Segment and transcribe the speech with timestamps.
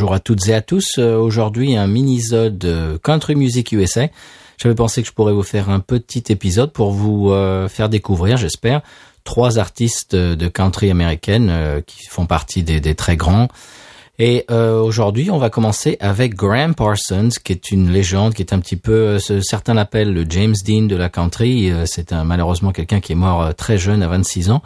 [0.00, 0.96] bonjour à toutes et à tous.
[0.96, 4.08] Euh, aujourd'hui, un mini-zode Country Music USA.
[4.56, 8.38] J'avais pensé que je pourrais vous faire un petit épisode pour vous euh, faire découvrir,
[8.38, 8.80] j'espère,
[9.24, 13.48] trois artistes de country américaine euh, qui font partie des, des très grands.
[14.18, 18.58] Et aujourd'hui, on va commencer avec Graham Parsons, qui est une légende, qui est un
[18.58, 21.72] petit peu, certains l'appellent le James Dean de la country.
[21.86, 24.62] C'est malheureusement quelqu'un qui est mort très jeune, à 26 ans.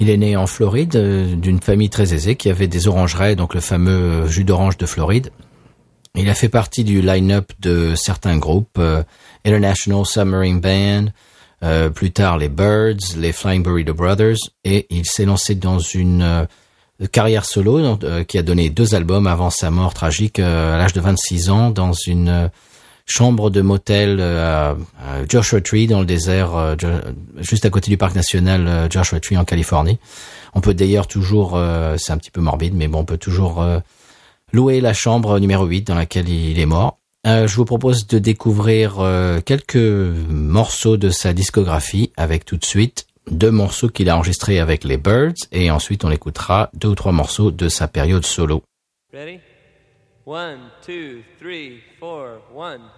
[0.00, 3.54] Il est né en Floride, euh, d'une famille très aisée qui avait des orangerais, donc
[3.54, 5.30] le fameux euh, jus d'orange de Floride.
[6.16, 9.02] Il a fait partie du line-up de certains groupes, euh,
[9.44, 11.06] International Submarine Band,
[11.94, 16.46] plus tard les Birds, les Flying Burrito Brothers, et il s'est lancé dans une
[17.10, 17.96] carrière solo
[18.28, 21.94] qui a donné deux albums avant sa mort tragique à l'âge de 26 ans dans
[21.94, 22.50] une
[23.06, 24.74] chambre de motel euh,
[25.28, 26.74] Joshua Tree dans le désert, euh,
[27.38, 29.98] juste à côté du parc national euh, Joshua Tree en Californie.
[30.54, 31.60] On peut d'ailleurs toujours,
[31.96, 33.66] c'est un petit peu morbide, mais bon, on peut toujours
[34.52, 37.00] louer la chambre numéro 8 dans laquelle il est mort.
[37.24, 39.04] je vous propose de découvrir
[39.44, 44.84] quelques morceaux de sa discographie avec tout de suite deux morceaux qu'il a enregistrés avec
[44.84, 48.62] les Birds et ensuite on écoutera deux ou trois morceaux de sa période solo.
[49.12, 49.40] Ready?
[50.24, 52.80] One, two, three, four, one.
[52.80, 52.88] One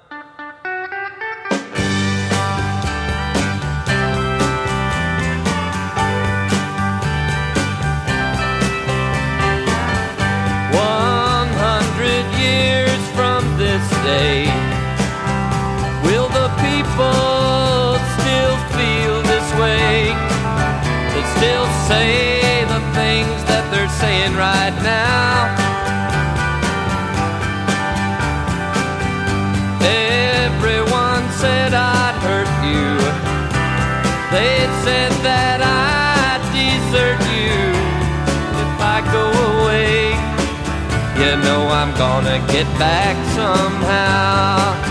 [11.59, 14.47] hundred years from this day,
[16.07, 20.15] will the people still feel this way?
[21.11, 25.56] They still say the things that they're saying right now.
[41.77, 44.86] I'm gonna get back somehow.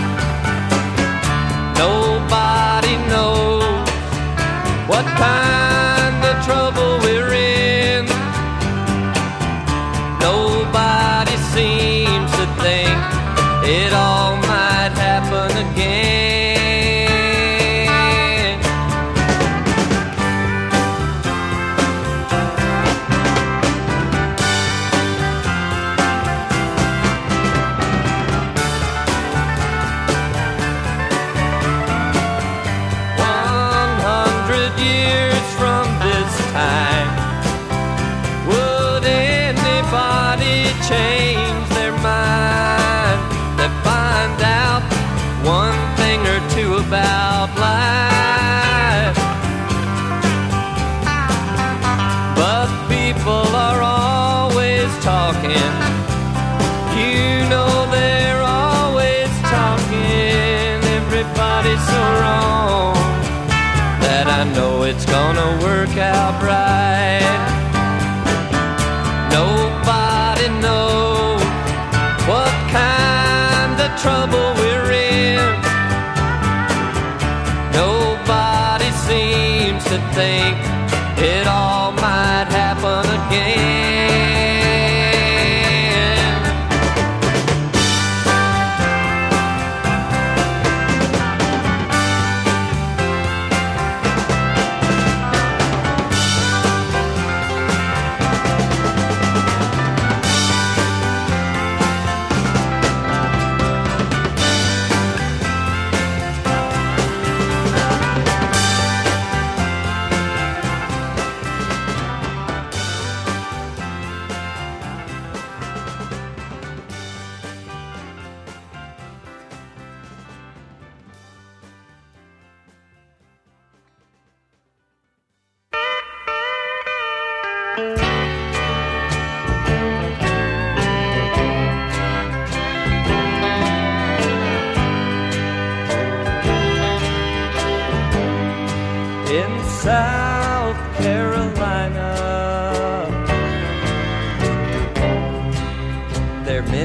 [146.78, 146.82] I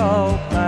[0.00, 0.59] always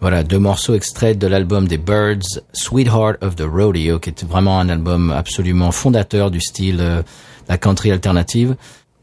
[0.00, 4.58] Voilà, deux morceaux extraits de l'album des Birds, Sweetheart of the Rodeo, qui est vraiment
[4.58, 7.02] un album absolument fondateur du style euh,
[7.48, 8.56] la country alternative.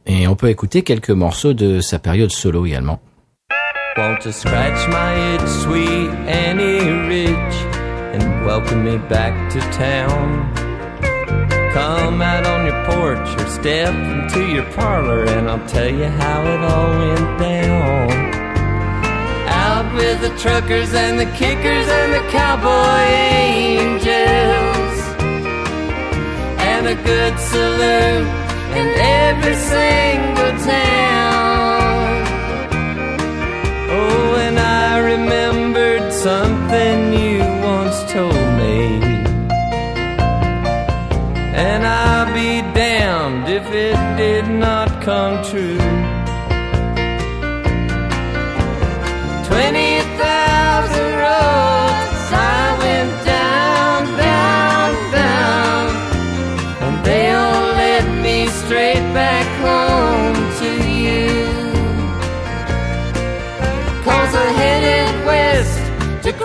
[0.08, 3.00] Et on peut écouter quelques morceaux de sa période solo également.
[19.98, 23.02] With the truckers and the kickers and the cowboy
[23.50, 24.98] angels,
[26.60, 28.28] and a good saloon
[28.78, 28.88] in
[29.26, 32.28] every single town.
[33.90, 39.02] Oh, and I remembered something you once told me.
[41.56, 45.87] And I'll be damned if it did not come true.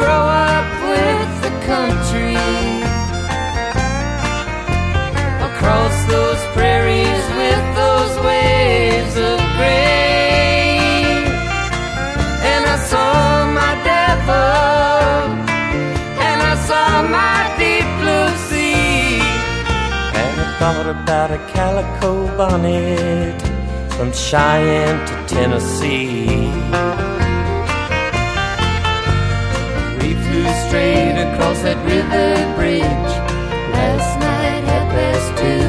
[0.03, 2.39] Grow up with the country.
[5.49, 11.23] Across those prairies with those waves of grain.
[12.53, 13.15] And I saw
[13.61, 15.21] my devil,
[16.29, 19.23] and I saw my deep blue sea.
[20.23, 23.41] And I thought about a calico bonnet
[23.95, 27.22] from Cheyenne to Tennessee.
[30.73, 33.13] Straight across that river bridge
[33.77, 35.69] last night at past two.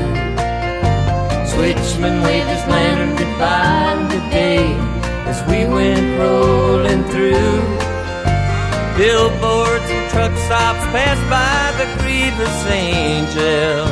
[1.52, 4.64] Switchman waved his lantern goodbye today
[5.28, 7.60] as we went rolling through.
[8.96, 13.84] Billboards and truck stops passed by the grievous angel.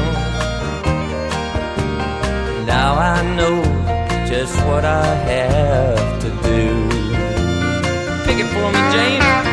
[2.65, 3.59] Now I know
[4.31, 6.63] just what I have to do.
[8.23, 9.50] Pick it for me, James.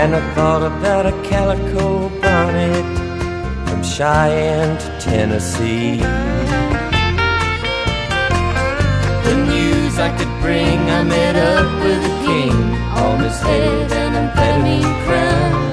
[0.00, 2.86] And I thought about a calico bonnet
[3.68, 5.98] from Cheyenne to Tennessee.
[9.28, 12.56] The news I could bring, I met up with the king
[13.04, 15.72] on his head and amphetamine crown.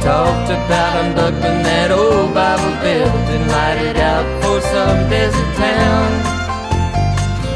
[0.00, 6.10] Talked about unbuckling that old Bible belt and light it out for some desert town.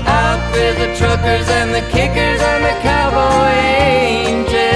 [0.07, 4.68] Out with the truckers and the kickers and the cowboy angels.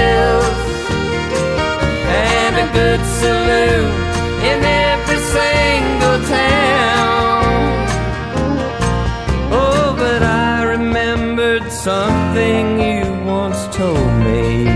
[3.01, 3.91] Saloon
[4.49, 7.43] in every single town.
[9.51, 14.67] Oh, but I remembered something you once told me.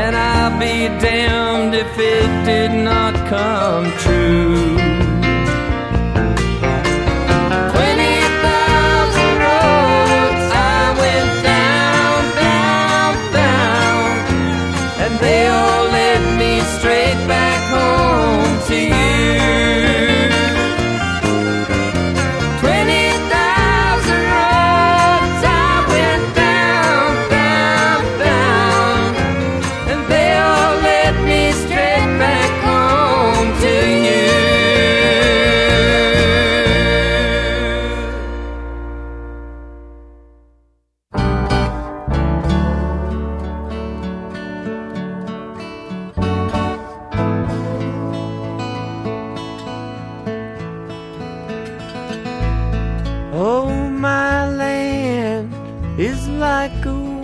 [0.00, 4.69] And I'll be damned if it did not come true.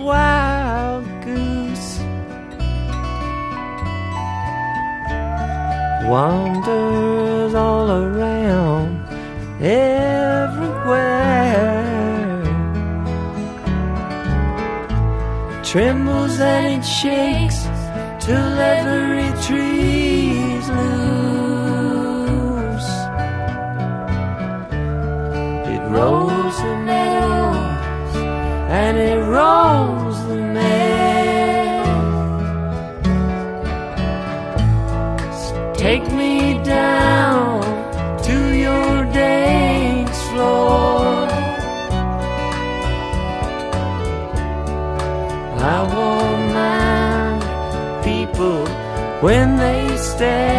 [0.07, 1.99] Wild goose.
[6.11, 8.89] Wanders all around
[9.61, 10.47] everywhere.
[15.63, 17.59] Trembles and it shakes
[18.25, 19.66] till every tree's
[36.67, 37.61] down
[38.23, 41.27] to your dance floor.
[45.75, 47.41] I won't mind
[48.03, 48.65] people
[49.21, 50.57] when they stare.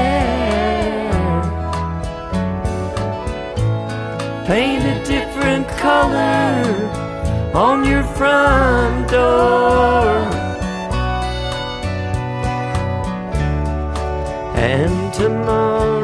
[4.47, 6.65] Paint a different color
[7.55, 10.09] on your front door.
[14.57, 15.98] And tomorrow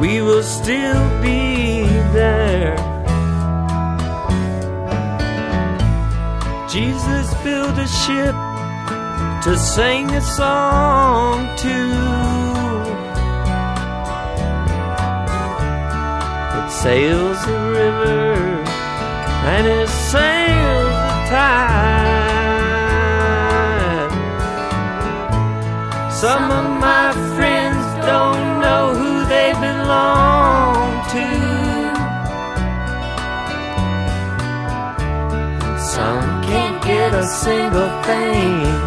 [0.00, 1.82] we will still be
[2.16, 2.76] there.
[6.68, 8.34] Jesus built a ship
[9.44, 11.76] to sing a song to.
[16.58, 18.32] It sails the river
[19.52, 21.69] and it sails the tide.
[37.30, 38.79] Single thing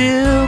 [0.00, 0.39] still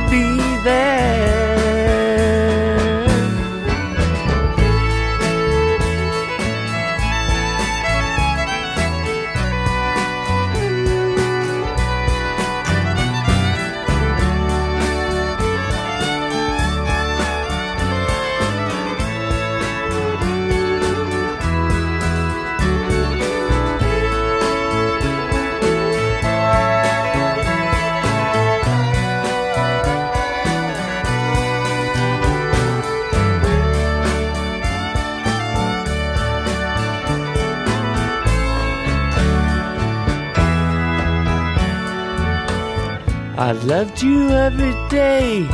[43.42, 45.48] I loved you every day,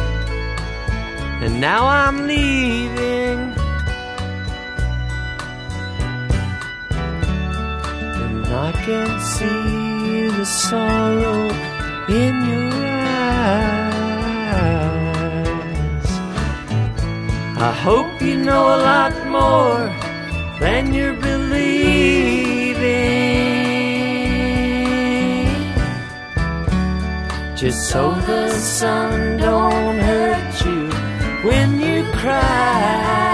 [1.42, 3.54] and now I'm leaving.
[8.24, 11.48] And I can see the sorrow
[12.10, 13.58] in your eyes.
[17.68, 19.88] I hope you know a lot more
[20.60, 21.88] than you're believing.
[27.58, 30.88] Just so the sun don't hurt you
[31.42, 33.27] when you cry.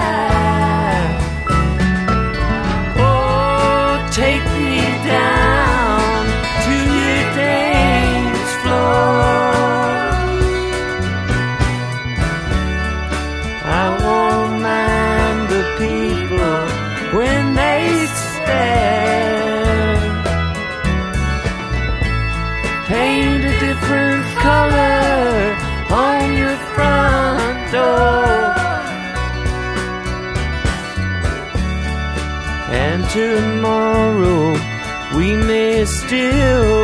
[36.15, 36.74] Still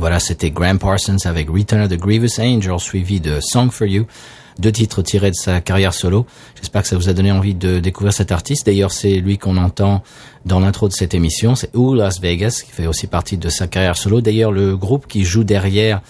[0.00, 4.06] Voilà, c'était Graham Parsons avec Return of the Grievous Angel, suivi de Song for You,
[4.58, 6.24] deux titres tirés de sa carrière solo.
[6.56, 8.64] J'espère que ça vous a donné envie de découvrir cet artiste.
[8.64, 10.02] D'ailleurs, c'est lui qu'on entend
[10.46, 11.54] dans l'intro de cette émission.
[11.54, 14.22] C'est Ooh Las Vegas, qui fait aussi partie de sa carrière solo.
[14.22, 16.00] D'ailleurs, le groupe qui joue derrière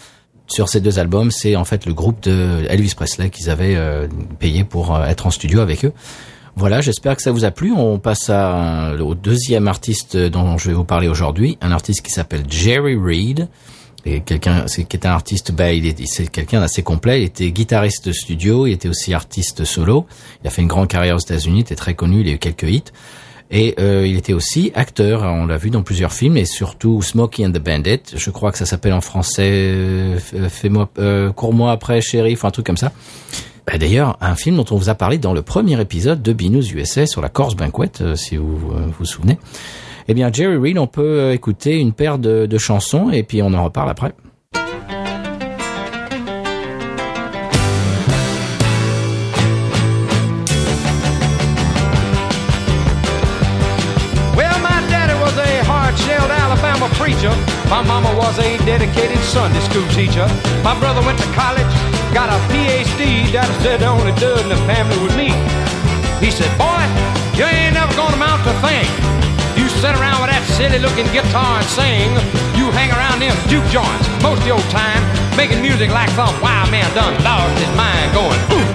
[0.47, 4.07] sur ces deux albums, c'est en fait le groupe de Elvis Presley qu'ils avaient euh,
[4.39, 5.93] payé pour euh, être en studio avec eux.
[6.55, 7.73] Voilà, j'espère que ça vous a plu.
[7.73, 12.13] On passe à, au deuxième artiste dont je vais vous parler aujourd'hui, un artiste qui
[12.13, 13.49] s'appelle Jerry Reed.
[14.05, 17.23] Et quelqu'un, c'est qui est un artiste, bah, il est, c'est quelqu'un d'assez complet.
[17.23, 20.07] Il était guitariste studio, il était aussi artiste solo.
[20.43, 22.39] Il a fait une grande carrière aux États-Unis, il était très connu, il a eu
[22.39, 22.85] quelques hits.
[23.53, 27.45] Et euh, il était aussi acteur, on l'a vu dans plusieurs films, et surtout Smokey
[27.45, 28.01] and the Bandit.
[28.15, 32.67] Je crois que ça s'appelle en français euh, Fais-moi, euh, cours-moi après, shérif, un truc
[32.67, 32.93] comme ça.
[33.67, 36.73] Bah, D'ailleurs, un film dont on vous a parlé dans le premier épisode de Binous
[36.73, 39.39] USA sur la Corse Banquet, euh, si vous euh, vous souvenez.
[40.11, 43.43] Eh bien, Jerry Reed, on peut euh, écouter une paire de, de chansons et puis
[43.43, 44.13] on en reparle après.
[57.71, 60.27] My mama was a dedicated Sunday school teacher.
[60.65, 61.71] My brother went to college,
[62.13, 63.31] got a PhD.
[63.31, 65.31] Daddy said the only dud in the family was me.
[66.21, 66.70] He said, boy,
[70.61, 72.11] that silly-looking guitar and sing.
[72.57, 75.01] You hang around them juke joints most of your time,
[75.37, 78.69] making music like some wild man done lost his mind going, ooh,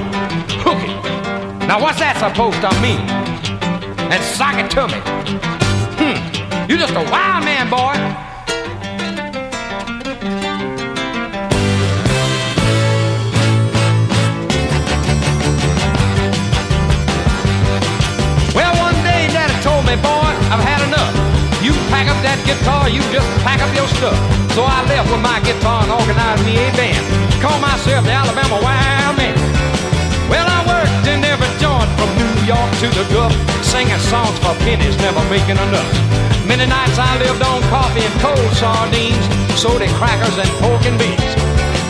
[0.65, 1.67] hook it.
[1.67, 3.05] Now what's that supposed to mean?
[4.09, 4.99] And sock it to me.
[5.97, 7.93] Hmm, you just a wild man, boy.
[22.45, 24.15] Guitar, you just pack up your stuff.
[24.53, 27.03] So I left with my guitar and organized me a band.
[27.41, 29.35] Call myself the Alabama Wild Man.
[30.29, 33.33] Well, I worked in every joint from New York to the Gulf,
[33.65, 35.91] singing songs for pennies, never making enough.
[36.47, 39.25] Many nights I lived on coffee and cold sardines,
[39.57, 41.24] soda crackers and pork and beans.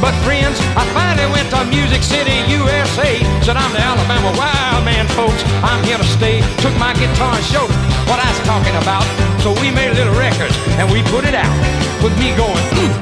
[0.01, 3.19] But friends, I finally went to Music City, USA.
[3.41, 5.41] Said I'm the Alabama Wild Man, folks.
[5.63, 6.41] I'm here to stay.
[6.59, 7.71] Took my guitar and showed
[8.09, 9.05] what I was talking about.
[9.41, 11.55] So we made a little record and we put it out
[12.03, 12.93] with me going, "Ooh,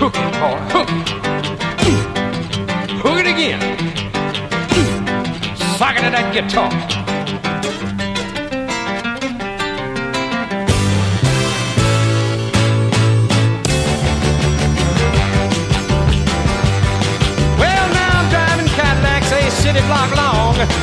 [0.00, 0.88] hook it, boy, hook
[3.02, 3.60] hook it again,
[5.96, 7.05] it to that guitar.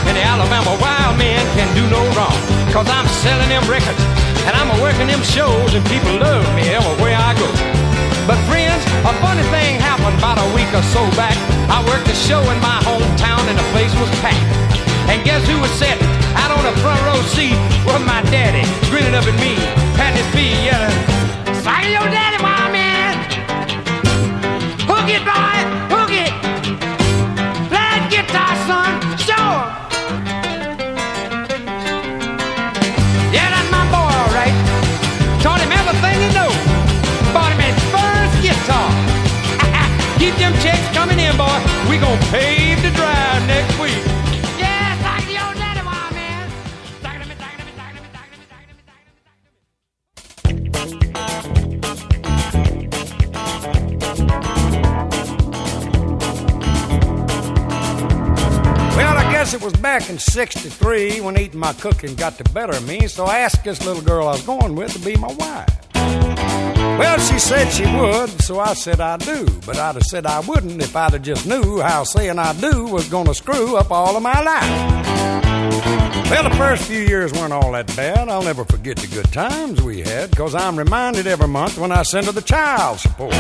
[0.08, 2.38] And the Alabama wild man can do no wrong.
[2.72, 4.02] Cause I'm selling them records,
[4.48, 7.48] and I'm working them shows, and people love me everywhere I go.
[8.26, 11.36] But friends, a funny thing happened about a week or so back.
[11.68, 14.42] I worked a show in my hometown, and the place was packed.
[15.12, 15.53] And guess who
[60.34, 64.02] 63 when eating my cooking got the better of me, so I asked this little
[64.02, 65.70] girl I was going with to be my wife.
[65.94, 69.46] Well, she said she would, so I said I do.
[69.64, 72.86] But I'd have said I wouldn't if I'd have just knew how saying I do
[72.86, 76.32] was gonna screw up all of my life.
[76.32, 78.28] Well, the first few years weren't all that bad.
[78.28, 82.02] I'll never forget the good times we had, cause I'm reminded every month when I
[82.02, 83.36] send her the child support.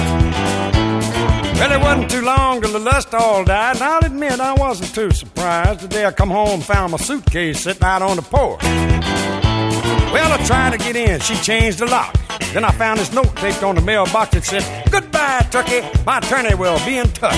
[1.56, 4.94] Well, it wasn't too long till the lust all died, and I'll admit I wasn't
[4.94, 8.22] too surprised the day I come home and found my suitcase sitting out on the
[8.22, 8.64] porch.
[8.64, 11.20] Well, I tried to get in.
[11.22, 12.16] She changed the lock.
[12.54, 15.82] Then I found this note taped on the mailbox that said, Goodbye, Turkey.
[16.06, 17.34] My attorney will be in touch.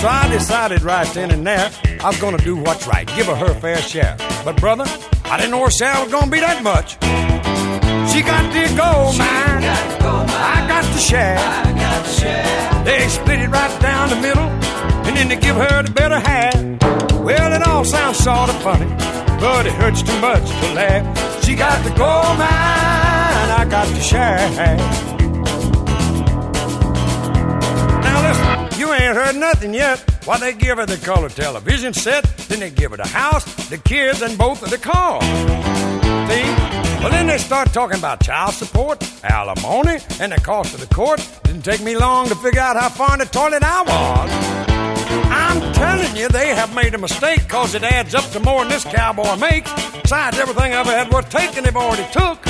[0.00, 3.36] So I decided right then and there I was to do what's right, give her
[3.36, 4.16] her fair share.
[4.44, 4.84] But, brother,
[5.24, 6.94] I didn't know her share was to be that much.
[8.12, 9.64] She got the gold mine.
[9.64, 11.73] I got the share.
[12.84, 14.48] They split it right down the middle,
[15.06, 16.54] and then they give her the better half.
[17.14, 18.86] Well, it all sounds sort of funny,
[19.40, 21.44] but it hurts too much to laugh.
[21.44, 24.48] She got the gold mine, I got the share.
[28.02, 29.98] Now listen, you ain't heard nothing yet.
[30.24, 33.76] Why they give her the color television set, then they give her the house, the
[33.78, 35.22] kids, and both of the cars.
[36.30, 36.63] See?
[37.04, 41.20] Well, then they start talking about child support, alimony, and the cost of the court.
[41.42, 44.30] Didn't take me long to figure out how far in the toilet I was.
[45.28, 48.70] I'm telling you, they have made a mistake because it adds up to more than
[48.70, 49.70] this cowboy makes.
[50.00, 52.42] Besides, everything I ever had worth taking, they've already took.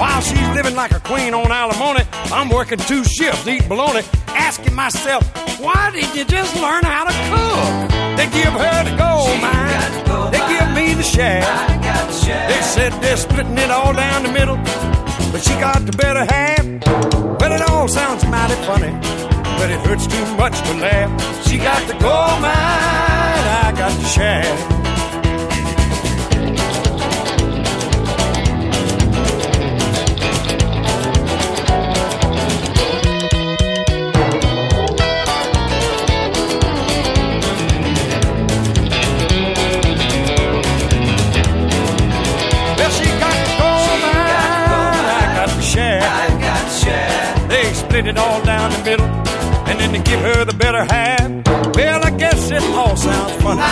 [0.00, 4.74] While she's living like a queen on alimony, I'm working two shifts, eating bologna, asking
[4.74, 5.22] myself,
[5.60, 8.16] why did you just learn how to cook?
[8.16, 10.65] They give her the gold mine, they give
[10.96, 11.40] the share.
[12.48, 14.56] They said they're splitting it all down the middle,
[15.30, 16.64] but she got the better half.
[17.40, 18.92] Well, it all sounds mighty funny,
[19.58, 21.46] but it hurts too much to laugh.
[21.46, 24.95] She got the gold mine, I got the share.
[47.96, 49.06] Split it all down the middle,
[49.68, 51.30] and then they give her the better half.
[51.74, 53.62] Well, I guess it all sounds funny,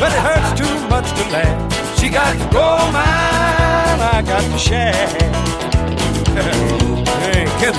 [0.00, 1.98] but it hurts too much to laugh.
[1.98, 4.94] She got the gold mine, I got the share.
[7.28, 7.76] hey, kid,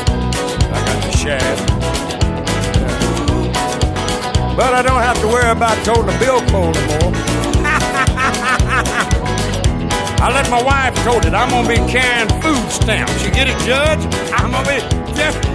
[0.70, 1.56] I got the share.
[4.56, 7.16] But I don't have to worry about toting a billfold anymore.
[10.22, 11.34] I let my wife told it.
[11.34, 13.26] I'm gonna be carrying food stamps.
[13.26, 14.06] You get it, Judge?
[14.32, 14.82] I'm gonna be
[15.16, 15.55] just.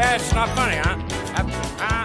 [0.00, 0.96] That's not funny, huh?
[1.36, 2.00] Uh, uh.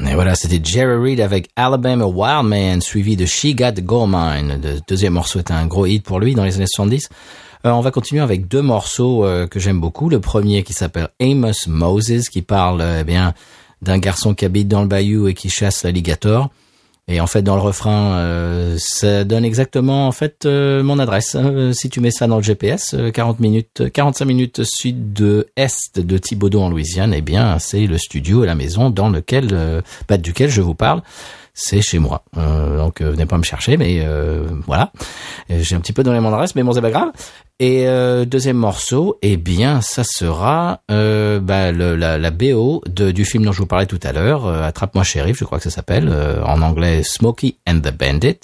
[0.00, 4.10] Et voilà, c'était Jerry Reed avec Alabama Wild Man, suivi de She Got the Gold
[4.10, 4.60] Mine.
[4.62, 7.08] Le deuxième morceau était un gros hit pour lui dans les années 70.
[7.64, 10.10] Euh, on va continuer avec deux morceaux euh, que j'aime beaucoup.
[10.10, 13.32] Le premier qui s'appelle Amos Moses, qui parle euh, eh bien
[13.80, 16.50] d'un garçon qui habite dans le bayou et qui chasse l'alligator.
[17.06, 21.36] Et en fait, dans le refrain, euh, ça donne exactement en fait euh, mon adresse.
[21.38, 25.48] Euh, si tu mets ça dans le GPS, euh, 40 minutes, 45 minutes sud de
[25.56, 29.82] est de Thibaudot en Louisiane, eh bien, c'est le studio et la maison dans lequel,
[30.08, 31.02] bah, duquel je vous parle.
[31.56, 32.24] C'est chez moi.
[32.36, 34.90] Euh, donc euh, venez pas me chercher, mais euh, voilà.
[35.52, 37.10] Euh, J'ai un petit peu donné mon adresse, mais bon, c'est pas grave.
[37.60, 37.86] Et
[38.26, 43.52] deuxième morceau, eh bien, ça sera bah, le- la, la BO de, du film dont
[43.52, 46.12] je vous parlais tout à l'heure, Attrape-moi shérif, je crois que ça s'appelle,
[46.44, 48.40] en anglais Smokey and the Bandit.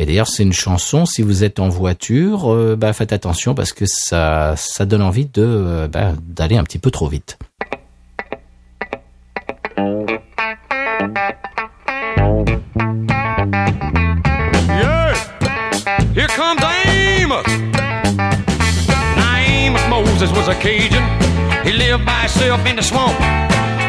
[0.00, 3.84] Et d'ailleurs, c'est une chanson, si vous êtes en voiture, bah, faites attention parce que
[3.86, 7.38] ça, ça donne envie de bah, d'aller un petit peu trop vite.
[20.18, 21.04] Moses was a Cajun.
[21.62, 23.16] He lived by himself in the swamp.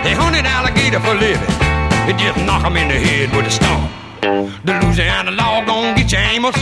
[0.06, 1.42] They hunted alligator for living.
[2.06, 3.89] They just knock him in the head with a stomp.
[4.63, 6.54] The Louisiana law gon' get you, Amos.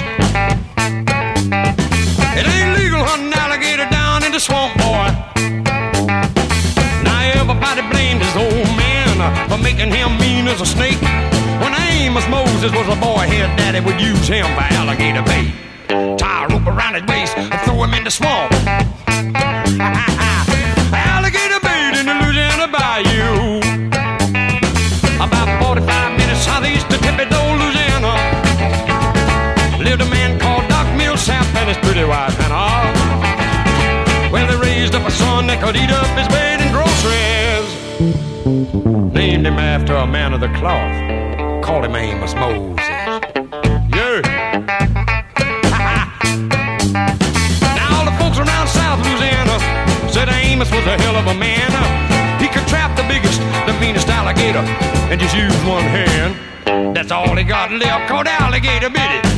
[2.32, 5.12] It ain't legal hunting alligator down in the swamp, boy.
[7.04, 11.02] Now everybody blamed his old man uh, for making him mean as a snake.
[11.60, 15.52] When Amos Moses was a boy, his daddy would use him for alligator bait.
[16.16, 18.56] Tie a rope around his waist and throw him in the swamp.
[19.80, 23.60] Alligator bait in the Louisiana bayou.
[25.22, 28.14] About 45 minutes southeast of Thibodaux, Louisiana.
[29.84, 32.94] Lived a man called Doc Millsap and his pretty wife Hannah.
[34.32, 36.58] Well, they raised up a son that could eat up his bait
[39.14, 41.64] Named him after a man of the cloth.
[41.64, 42.77] Called him Amos Moses.
[50.58, 51.70] Amos was a hell of a man.
[52.42, 53.40] He could trap the biggest,
[53.70, 54.66] the meanest alligator
[55.14, 56.34] and just use one hand.
[56.96, 59.26] That's all he got left, called alligator bit it.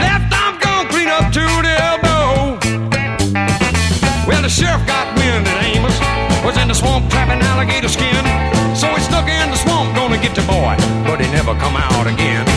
[0.00, 2.56] Left arm gone clean up to the elbow.
[4.26, 6.00] Well, the sheriff got wind that Amos
[6.42, 8.24] was in the swamp trapping alligator skin.
[8.74, 12.06] So he stuck in the swamp, gonna get the boy, but he never come out
[12.06, 12.48] again.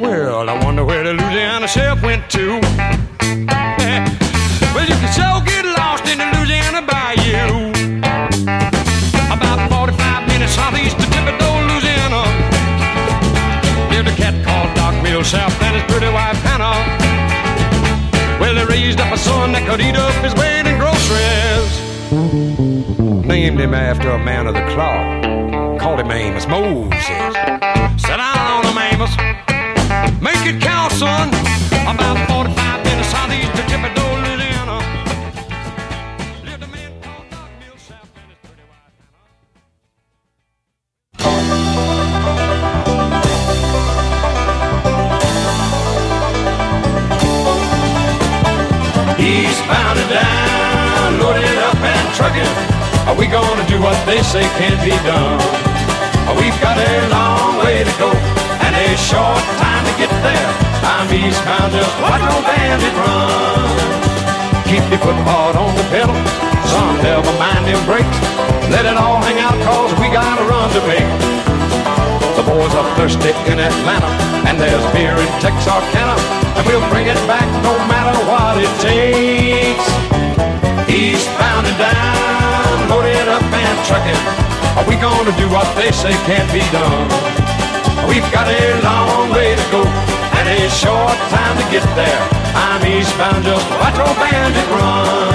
[0.00, 2.67] Well, I wonder where the Louisiana sheriff went to.
[19.24, 21.72] Son that could eat up his weight in groceries.
[23.26, 25.80] Named him after a man of the cloth.
[25.80, 27.04] Called him Amos Moses.
[28.00, 29.14] Sit down on him, Amos.
[30.20, 31.28] Make it count, son.
[31.88, 32.18] About
[54.08, 55.36] they say can't be done?
[56.40, 58.08] We've got a long way to go
[58.64, 60.48] and a short time to get there.
[60.80, 63.68] I'm eastbound, just watch old bandit run.
[64.64, 66.16] Keep your foot hard on the pedal,
[66.72, 68.18] son, never mind them brakes.
[68.72, 71.12] Let it all hang out, cause we got a run to make.
[72.40, 74.08] The boys are thirsty in Atlanta,
[74.48, 76.16] and there's beer in Texarkana,
[76.56, 80.17] and we'll bring it back no matter what it takes.
[80.88, 84.22] Eastbound and down, loaded up and trucking.
[84.76, 87.08] Are we gonna do what they say can't be done?
[88.08, 92.22] We've got a long way to go and a short time to get there.
[92.54, 95.27] I'm eastbound, just watch old bandit run.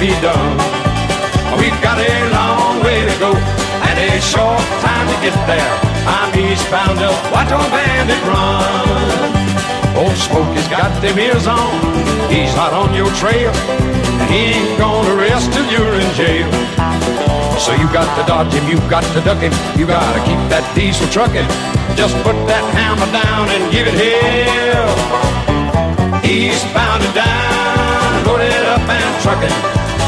[0.00, 0.56] Be done?
[1.60, 5.72] We've got a long way to go and a short time to get there.
[6.08, 10.00] I'm eastbound, just watch old bandit run.
[10.00, 11.76] Old Smokey's got them ears on,
[12.32, 13.52] he's hot on your trail.
[14.32, 16.48] He ain't gonna rest till you're in jail.
[17.60, 20.64] So you got to dodge him, you got to duck him, you gotta keep that
[20.74, 21.44] diesel trucking.
[21.92, 24.96] Just put that hammer down and give it hell.
[26.24, 29.79] Eastbound and down, loaded up and trucking.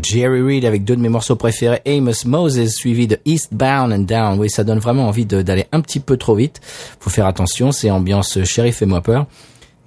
[0.00, 4.38] Jerry Reed avec deux de mes morceaux préférés, Amos Moses, suivi de Eastbound and Down.
[4.38, 6.60] Oui, ça donne vraiment envie d'aller un petit peu trop vite.
[7.00, 9.26] Faut faire attention, c'est ambiance shérif et moi peur.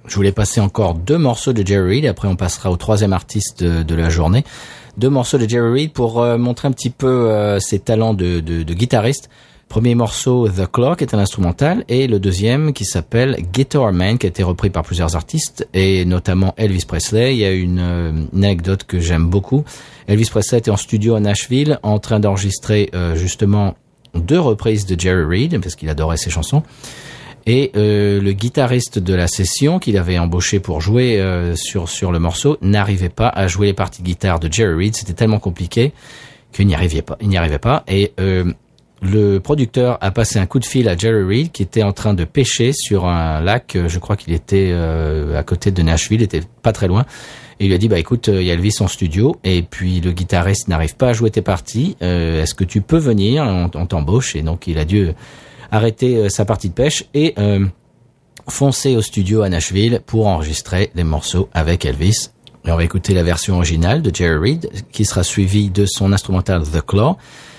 [0.06, 3.62] Je voulais passer encore deux morceaux de Jerry Reed, après on passera au troisième artiste
[3.64, 4.44] de, la journée.
[4.98, 8.40] Deux morceaux de Jerry Reed pour euh, montrer un petit peu euh, ses talents de,
[8.40, 9.30] de guitariste.
[9.68, 14.26] Premier morceau, The Clock, est un instrumental, et le deuxième qui s'appelle Guitar Man, qui
[14.26, 17.34] a été repris par plusieurs artistes, et notamment Elvis Presley.
[17.34, 19.64] Il y a une, euh, anecdote que j'aime beaucoup.
[20.06, 23.74] Elvis Presley était en studio à Nashville, en train d'enregistrer euh, justement
[24.14, 26.62] deux reprises de Jerry Reed, parce qu'il adorait ses chansons.
[27.46, 31.22] Et euh, le guitariste de la session qu'il avait embauché pour jouer
[31.56, 34.94] sur sur le morceau n'arrivait pas à jouer les parties de guitare de Jerry Reed.
[34.94, 35.92] C'était tellement compliqué
[36.52, 37.18] qu'il n'y arrivait pas.
[37.20, 37.82] Il n'y arrivait pas.
[37.88, 38.12] Et
[39.04, 42.14] le producteur a passé un coup de fil à Jerry Reed qui était en train
[42.14, 43.76] de pêcher sur un lac.
[43.76, 47.04] euh, Je crois qu'il était euh, à côté de Nashville, il était pas très loin.
[47.60, 49.62] Et il lui a dit bah écoute, euh, il y a Elvis en studio et
[49.62, 51.96] puis le guitariste n'arrive pas à jouer tes parties.
[52.00, 53.44] Est-ce que tu peux venir?
[53.44, 55.10] On, t'embauche et donc il a dû
[55.70, 57.34] arrêter sa partie de pêche et
[58.48, 62.30] foncer au studio à Nashville pour enregistrer les morceaux avec Elvis.
[62.66, 66.12] Et on va écouter la version originale de Jerry Reed qui sera suivie de son
[66.12, 67.16] instrumental The Claw.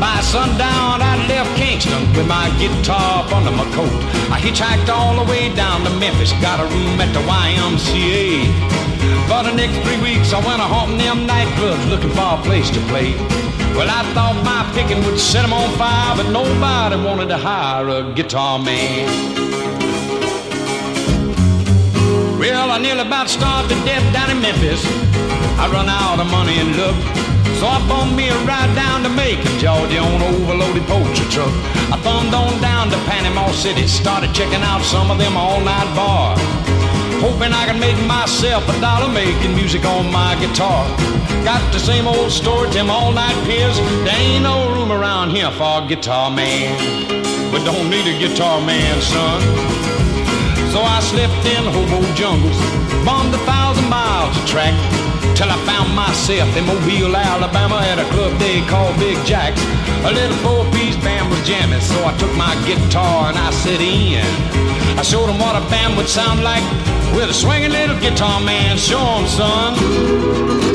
[0.00, 3.92] By sundown, I left Kingston with my guitar under my coat.
[4.30, 8.74] I hitchhiked all the way down to Memphis, got a room at the YMCA.
[9.28, 12.70] For the next three weeks, I went a haunting them nightclubs looking for a place
[12.70, 13.14] to play.
[13.76, 17.88] Well, I thought my picking would set 'em on fire, but nobody wanted to hire
[17.88, 19.08] a guitar man.
[22.38, 24.84] Well, I nearly about starved to death down in Memphis.
[25.58, 27.33] I run out of money and luck.
[27.64, 31.48] So I bummed me a ride down to Macon, Georgia on an overloaded poacher truck.
[31.88, 36.38] I thumbed on down to Panama City, started checking out some of them all-night bars.
[37.24, 40.84] Hoping I could make myself a dollar making music on my guitar.
[41.40, 43.78] Got the same old story, them all-night peers.
[44.04, 46.76] There ain't no room around here for a guitar man.
[47.50, 49.40] But don't need a guitar man, son.
[50.68, 52.60] So I slipped in hobo jungles,
[53.08, 54.76] bombed a thousand miles of track,
[55.34, 59.60] till I found myself in Mobile, Alabama, at a club they call Big Jack's.
[60.04, 64.24] A little four-piece band was jamming, so I took my guitar and I set in.
[64.98, 66.64] I showed 'em what a band would sound like
[67.14, 68.78] with a swinging little guitar man.
[68.78, 70.73] Show 'em, son.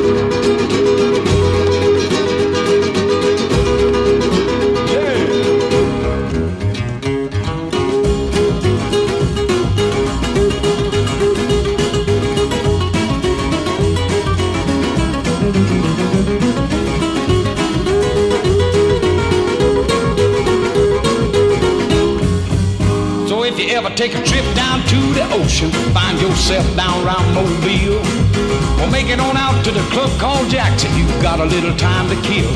[27.40, 31.44] Down around Mobile, make it on out to the club called Jackson, you've got a
[31.44, 32.50] little time to kill.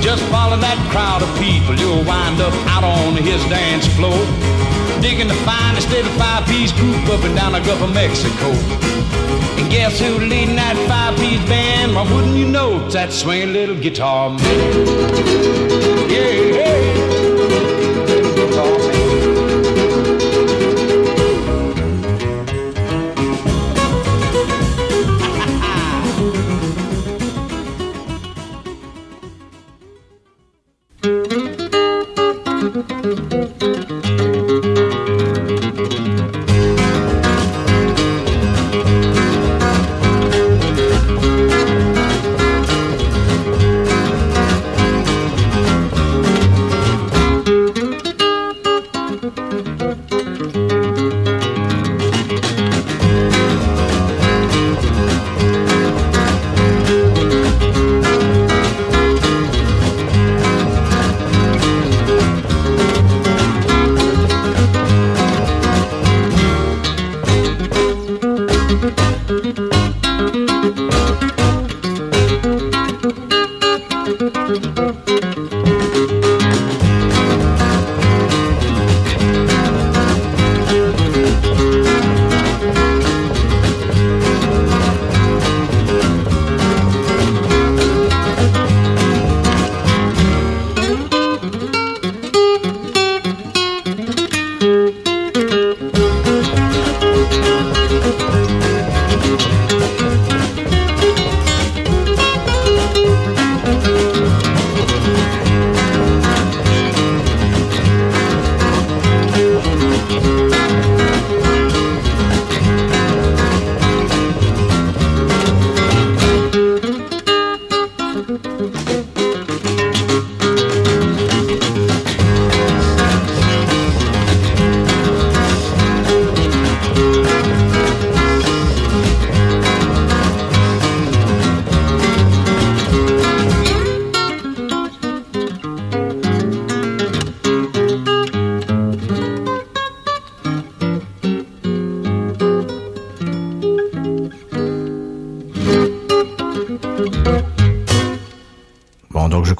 [0.00, 4.18] Just follow that crowd of people, you'll wind up out on his dance floor,
[5.00, 8.50] digging the finest little five-piece group up and down the Gulf of Mexico.
[9.58, 11.94] And guess who's leading that five-piece band?
[11.94, 14.40] Why wouldn't you know it's that swinging little guitar man?
[16.08, 16.47] Yeah,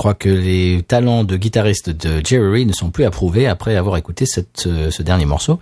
[0.09, 4.24] crois que les talents de guitariste de Jerry ne sont plus approuvés après avoir écouté
[4.66, 5.61] euh, ce dernier morceau.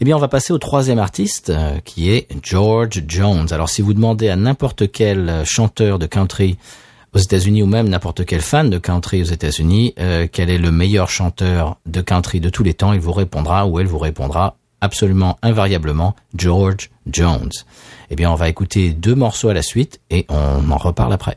[0.00, 3.46] Eh bien, on va passer au troisième artiste, euh, qui est George Jones.
[3.52, 6.58] Alors, si vous demandez à n'importe quel euh, chanteur de country
[7.14, 9.94] aux États-Unis ou même n'importe quel fan de country aux États-Unis,
[10.30, 13.80] quel est le meilleur chanteur de country de tous les temps, il vous répondra ou
[13.80, 17.50] elle vous répondra absolument invariablement George Jones.
[18.10, 21.36] Eh bien, on va écouter deux morceaux à la suite et on en reparle après.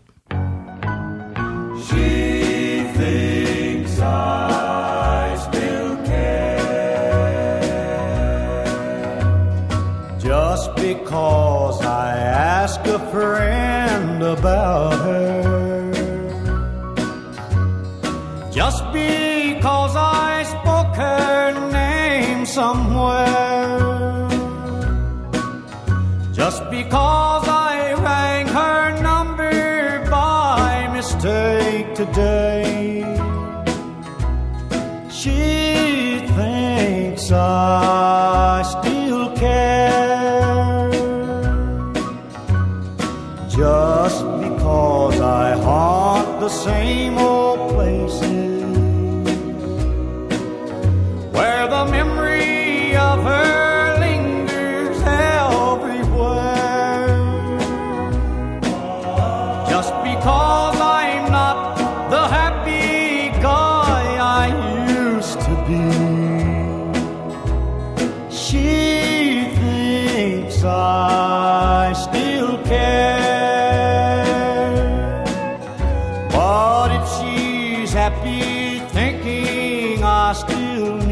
[80.33, 81.02] Still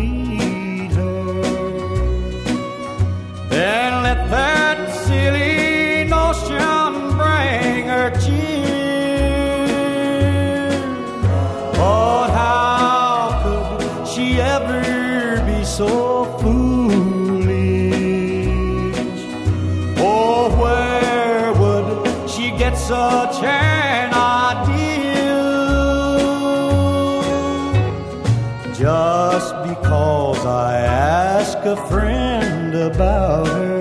[31.66, 33.81] a friend about her.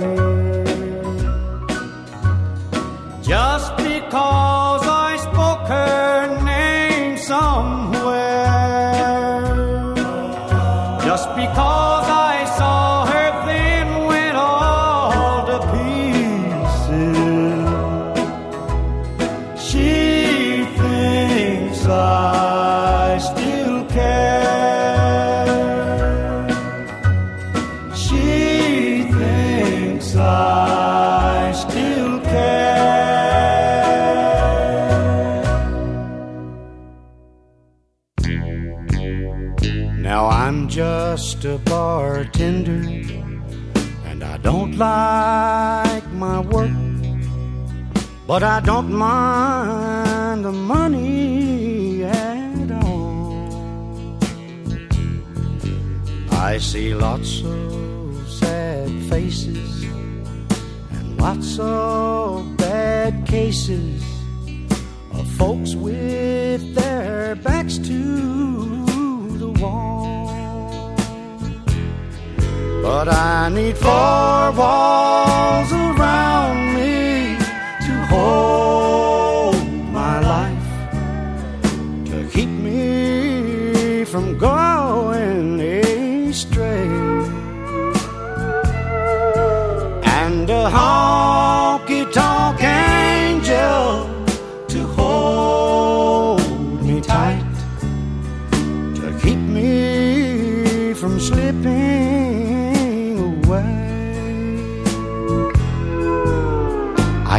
[48.30, 54.16] But I don't mind the money at all.
[56.30, 59.82] I see lots of sad faces
[60.92, 64.00] and lots of bad cases
[65.12, 68.00] of folks with their backs to
[69.42, 70.94] the wall.
[72.80, 76.29] But I need four walls around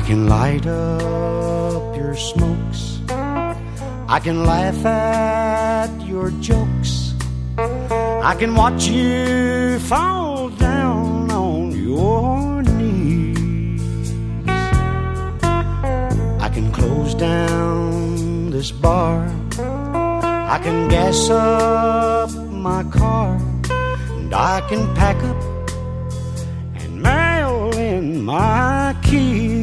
[0.01, 7.13] I can light up your smokes, I can laugh at your jokes,
[7.55, 14.11] I can watch you fall down on your knees.
[16.45, 19.29] I can close down this bar.
[19.59, 23.39] I can gas up my car.
[24.17, 25.41] And I can pack up
[26.81, 29.60] and mail in my keys.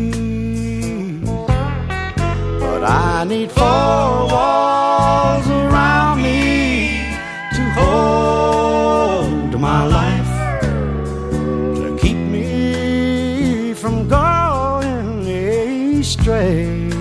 [2.81, 3.65] But I need four
[4.33, 7.01] walls around me
[7.57, 10.33] to hold my life,
[11.83, 15.27] to keep me from going
[15.99, 16.93] astray.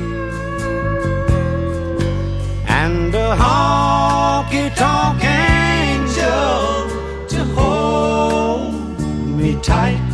[2.68, 6.90] And a honky tonk angel
[7.28, 9.00] to hold
[9.38, 10.07] me tight.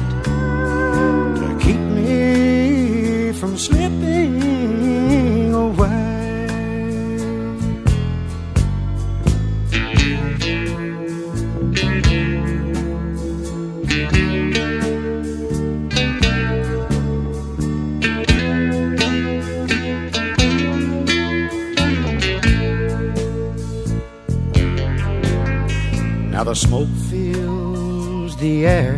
[26.53, 28.93] The smoke fills the air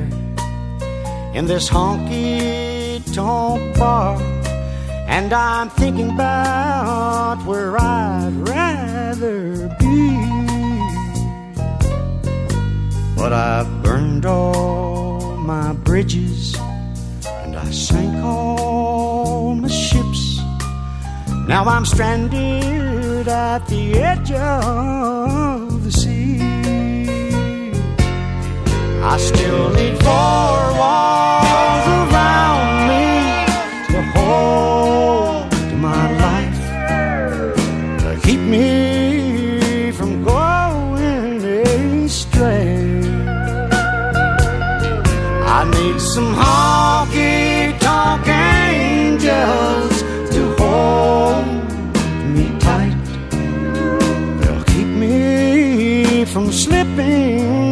[1.33, 4.21] in this honky tonk bar,
[5.07, 10.09] and I'm thinking about where I'd rather be.
[13.15, 16.57] But I've burned all my bridges,
[17.25, 20.41] and I sank all my ships.
[21.47, 25.64] Now I'm stranded at the edge of
[29.07, 33.05] I still need four walls around me
[33.91, 36.61] to hold my life,
[38.01, 41.43] to keep me from going
[42.03, 42.99] astray.
[45.57, 50.01] I need some honky tonk angels
[50.33, 51.45] to hold
[52.35, 53.05] me tight.
[54.39, 57.64] They'll keep me from slipping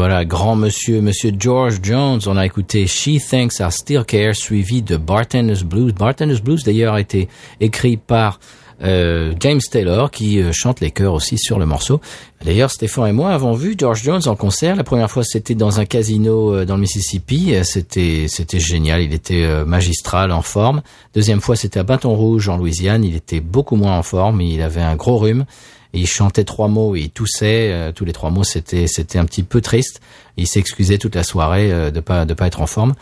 [0.00, 4.80] voilà, grand monsieur, monsieur George Jones, on a écouté She Thinks I Still Care, suivi
[4.80, 5.92] de Bartender's Blues.
[5.92, 7.28] Bartender's Blues, d'ailleurs, a été
[7.60, 8.40] écrit par
[8.82, 12.00] euh, James Taylor, qui euh, chante les chœurs aussi sur le morceau.
[12.42, 14.74] D'ailleurs, Stéphane et moi avons vu George Jones en concert.
[14.74, 17.52] La première fois, c'était dans un casino euh, dans le Mississippi.
[17.62, 19.02] C'était, c'était génial.
[19.02, 20.80] Il était magistral, en forme.
[21.12, 23.04] Deuxième fois, c'était à Baton Rouge, en Louisiane.
[23.04, 24.40] Il était beaucoup moins en forme.
[24.40, 25.44] Il avait un gros rhume.
[25.92, 27.70] Il chantait trois mots il toussait.
[27.72, 30.00] euh, tous les trois mots, c'était c'était un petit peu triste.
[30.36, 32.94] Il s'excusait toute la soirée euh, de pas de pas être en forme.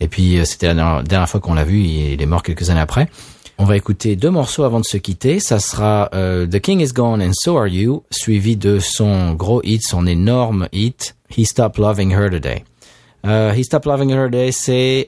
[0.00, 1.80] Et puis euh, c'était la dernière, fois qu'on l'a vu.
[1.82, 3.08] Il, est mort quelques années après.
[3.56, 5.38] On va écouter deux morceaux avant de se quitter.
[5.38, 9.80] Ça sera The King Is Gone and So Are You, suivi de son gros hit,
[9.84, 12.64] son énorme hit He Stopped Loving Her Today.
[13.24, 15.06] He Stopped Loving Her Today, c'est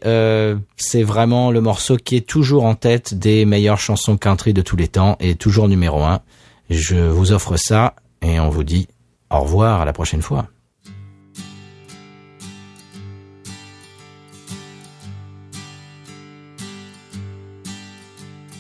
[0.77, 4.77] c'est vraiment le morceau qui est toujours en tête des meilleures chansons country de tous
[4.77, 6.21] les temps et toujours numéro un.
[6.69, 8.89] Je vous offre ça et on vous dit
[9.31, 10.49] au revoir à la prochaine fois.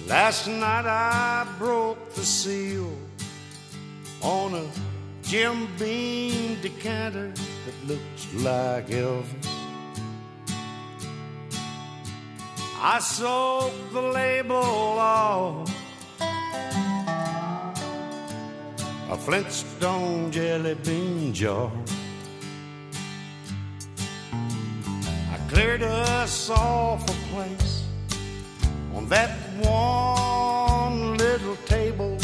[0.08, 2.86] Last night I broke the seal
[4.22, 4.62] on a
[5.22, 9.48] Jim Beam decanter that looks like Elvis.
[12.80, 15.68] I soaked the label off
[19.16, 21.70] a Flintstone jelly bean jar.
[25.34, 27.84] I cleared us off a place
[28.94, 29.30] on that
[29.62, 32.18] one little table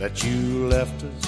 [0.00, 1.22] that you left us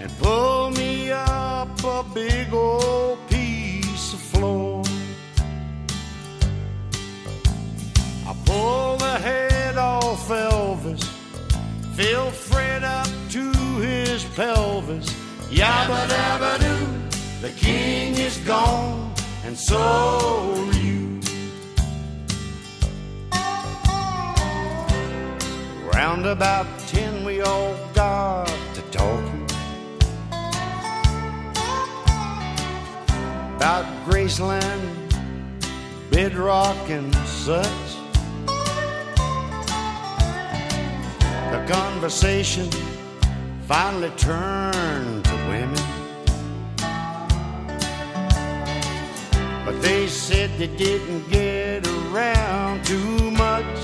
[0.00, 4.84] and pull me up a big old piece of floor.
[8.30, 10.30] I pull the head off
[12.00, 15.06] fill Fred up to his pelvis.
[15.50, 16.86] Yabba dabba doo,
[17.42, 19.12] the king is gone,
[19.44, 19.76] and so
[20.56, 21.20] are you.
[25.92, 29.44] Round about ten, we all got to talking
[33.56, 34.82] about Graceland,
[36.10, 37.89] Bedrock, and such.
[41.70, 42.68] Conversation
[43.68, 45.84] finally turned to women.
[49.64, 53.76] But they said they didn't get around too much.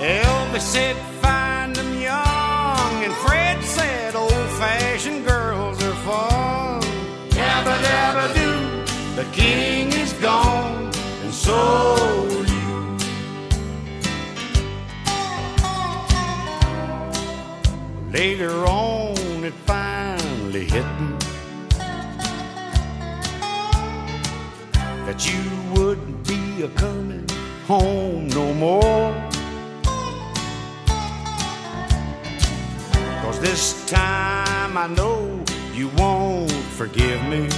[0.00, 6.80] Elvis said, find them young, and Fred said, old fashioned girls are fun.
[7.36, 10.90] Yabba dabba doo, the king is gone,
[11.22, 11.97] and so
[18.12, 21.16] Later on, it finally hit me
[25.06, 25.42] that you
[25.74, 27.26] wouldn't be a coming
[27.66, 29.12] home no more.
[33.22, 35.44] Cause this time I know
[35.74, 37.48] you won't forgive me.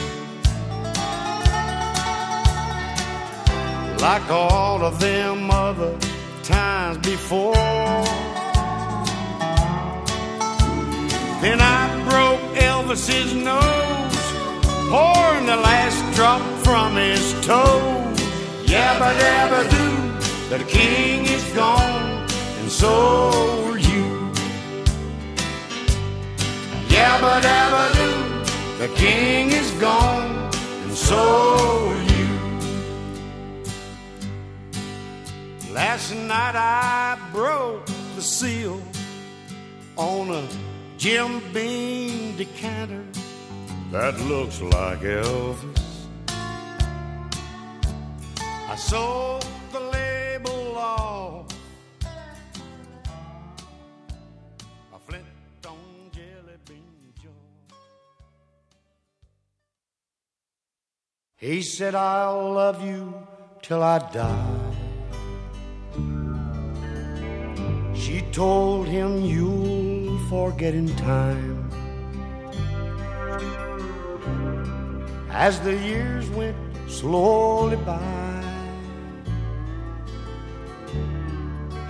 [4.01, 5.95] like all of them other
[6.43, 8.30] times before.
[11.41, 14.19] Then I broke Elvis's nose,
[14.91, 17.81] pouring the last drop from his toe.
[18.67, 22.29] Yabba dabba doo, the king is gone,
[22.61, 22.93] and so
[23.71, 24.31] are you.
[26.89, 28.19] Yabba dabba doo,
[28.79, 30.51] the king is gone,
[30.85, 32.29] and so are you.
[35.73, 38.79] Last night I broke the seal
[39.97, 40.70] on a
[41.01, 43.07] Jim Beam decanter
[43.91, 46.07] that looks like Elvis.
[48.39, 51.47] I sold the label off
[54.93, 55.25] a flint
[55.67, 55.79] on
[56.13, 57.31] jelly bean jaw.
[61.37, 63.15] He said, I'll love you
[63.63, 64.75] till I die.
[67.95, 69.90] She told him you'll
[70.31, 71.69] forget in time.
[75.29, 76.57] As the years went
[76.87, 77.99] slowly by,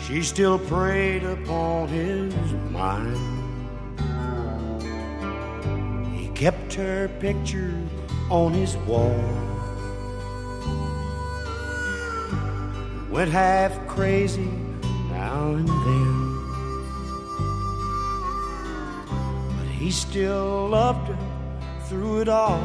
[0.00, 2.34] she still preyed upon his
[2.70, 3.18] mind.
[6.16, 7.74] He kept her picture
[8.30, 9.22] on his wall.
[13.10, 14.48] Went half crazy
[15.10, 16.19] now and then.
[19.80, 21.18] He still loved her
[21.88, 22.60] through it all.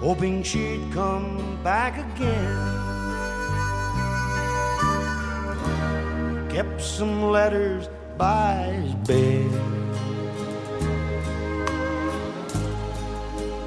[0.00, 2.56] Hoping she'd come back again.
[6.48, 9.50] Kept some letters by his bed.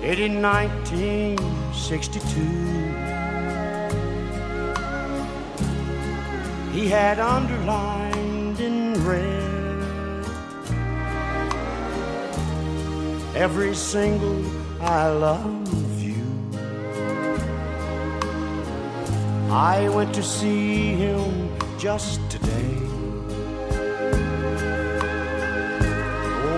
[0.02, 2.74] Dated 1962.
[6.74, 8.13] he had underlined in
[9.04, 9.44] red
[13.36, 14.44] every single
[14.82, 16.24] I love you.
[19.50, 22.78] I went to see him just today.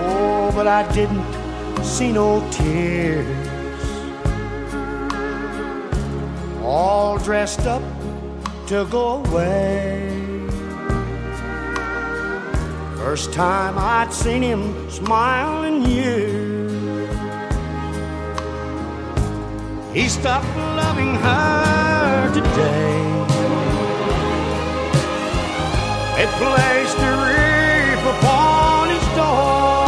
[0.08, 1.26] Oh, but I didn't
[1.84, 3.26] see no tears.
[6.62, 7.82] All dressed up
[8.66, 10.05] to go away.
[13.10, 16.72] First time I'd seen him smile in years.
[19.94, 20.52] He stopped
[20.82, 22.98] loving her today.
[26.16, 29.86] They placed a reef upon his door,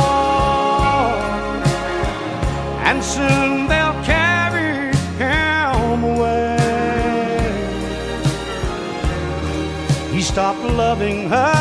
[2.87, 6.57] and soon they'll carry him away.
[10.13, 11.58] He stopped loving her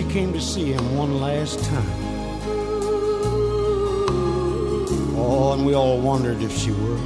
[0.00, 2.00] she came to see him one last time.
[5.14, 7.00] Oh, and we all wondered if she would.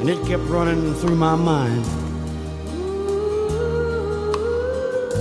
[0.00, 1.84] And it kept running through my mind.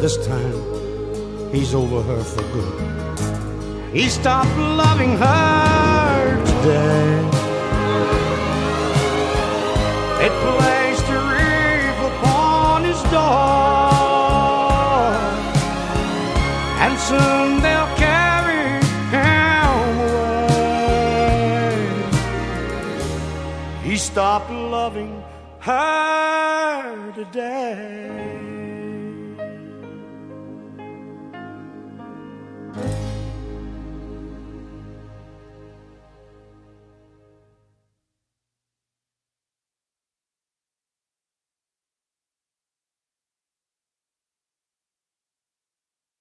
[0.03, 3.95] This time, he's over her for good.
[3.95, 7.29] He stopped loving her today.
[10.25, 10.33] It
[24.11, 25.23] stopped loving
[25.59, 27.98] her today.